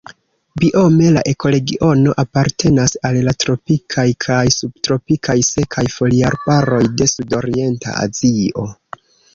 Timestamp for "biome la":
0.61-1.21